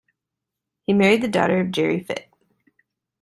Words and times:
He 0.87 0.93
married 0.93 1.21
the 1.21 1.27
daughter 1.27 1.59
of 1.59 1.69
Gerry 1.69 1.99
Fitt. 1.99 2.27